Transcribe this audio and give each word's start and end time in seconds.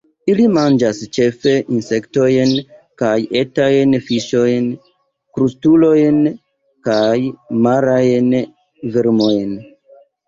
Ili 0.31 0.45
manĝas 0.53 0.99
ĉefe 1.17 1.51
insektojn 1.79 2.53
kaj 3.01 3.11
etajn 3.41 3.93
fiŝojn, 4.07 4.65
krustulojn 5.37 6.19
kaj 6.89 7.13
marajn 7.67 8.31
vermojn. 8.97 9.57